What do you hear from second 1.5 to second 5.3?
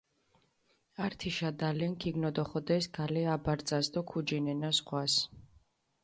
დალენქ ქიგნოდოხოდეს გალე აბარწას დო ქუჯინენა ზღვას.